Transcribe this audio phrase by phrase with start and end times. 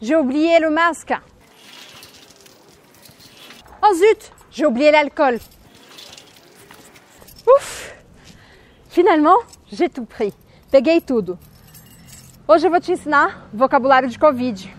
[0.00, 1.12] j'ai oublié le masque.
[3.82, 5.38] Oh zut, j'ai oublié l'alcool.
[7.46, 7.94] Ouf!
[8.88, 9.36] Finalement,
[9.70, 10.32] j'ai tout pris.
[10.70, 11.38] Peguei tudo.
[12.48, 14.72] Hoje eu vou te ensinar vocabulário de Covid.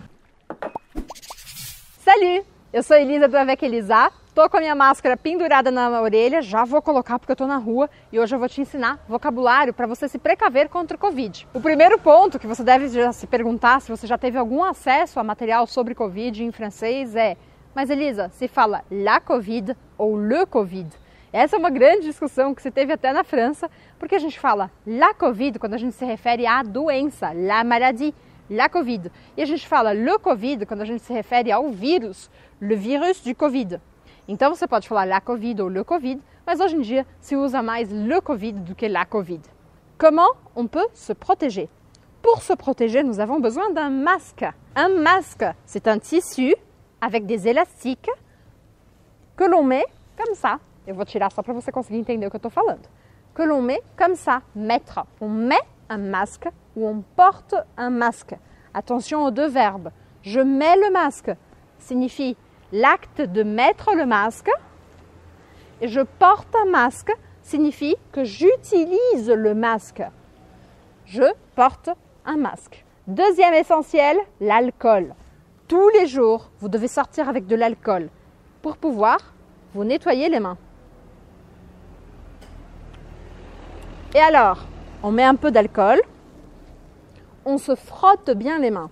[2.03, 2.45] Salut!
[2.73, 4.11] Eu sou Elisa do Avec Elisa.
[4.37, 7.57] Tô com a minha máscara pendurada na orelha, já vou colocar porque eu tô na
[7.57, 11.47] rua e hoje eu vou te ensinar vocabulário para você se precaver contra o Covid.
[11.55, 15.19] O primeiro ponto que você deve já se perguntar se você já teve algum acesso
[15.19, 17.35] a material sobre Covid em francês é:
[17.73, 20.87] mas Elisa, se fala la Covid ou le Covid?
[21.33, 24.69] Essa é uma grande discussão que se teve até na França, porque a gente fala
[24.85, 28.13] la Covid quando a gente se refere à doença, la maladie,
[28.47, 29.11] la Covid.
[29.35, 32.29] E a gente fala le Covid quando a gente se refere ao vírus,
[32.61, 33.81] le virus du Covid.
[34.27, 37.61] Então você pode falar la Covid ou le Covid, mas hoje em dia se usa
[37.61, 39.41] mais le Covid do que la Covid.
[39.97, 41.69] Comment on peut se protéger?
[42.21, 44.45] Pour se protéger, nous avons besoin d'un masque.
[44.75, 46.53] Un masque, c'est un tissu
[46.99, 48.09] avec des élastiques
[49.35, 49.85] que l'on met
[50.17, 50.59] comme ça.
[50.85, 52.51] Eu vou tirar só para você conseguir entender o que eu estou.
[53.33, 55.05] Que l'on met comme ça, mettre.
[55.21, 58.35] On met un masque ou on porte un masque.
[58.73, 59.91] Attention aux deux verbes.
[60.21, 61.31] Je mets le masque
[61.79, 62.35] signifie
[62.71, 64.49] l'acte de mettre le masque.
[65.81, 67.11] Je porte un masque
[67.47, 70.03] signifie que j'utilise le masque.
[71.05, 71.23] Je
[71.55, 71.89] porte
[72.25, 72.83] un masque.
[73.07, 75.15] Deuxième essentiel, l'alcool.
[75.67, 78.09] Tous les jours, vous devez sortir avec de l'alcool
[78.61, 79.33] pour pouvoir
[79.73, 80.57] vous nettoyer les mains.
[84.13, 84.65] Et alors,
[85.03, 86.01] on met un peu d'alcool,
[87.45, 88.89] on se frotte bien les mains.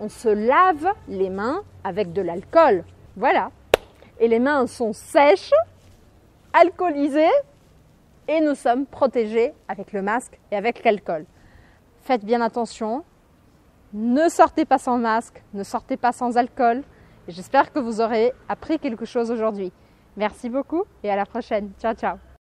[0.00, 2.84] On se lave les mains avec de l'alcool.
[3.16, 3.50] Voilà.
[4.18, 5.52] Et les mains sont sèches,
[6.52, 7.32] alcoolisées,
[8.28, 11.26] et nous sommes protégés avec le masque et avec l'alcool.
[12.02, 13.04] Faites bien attention.
[13.92, 16.82] Ne sortez pas sans masque, ne sortez pas sans alcool.
[17.28, 19.72] J'espère que vous aurez appris quelque chose aujourd'hui.
[20.16, 21.70] Merci beaucoup et à la prochaine.
[21.80, 22.24] Ciao, ciao.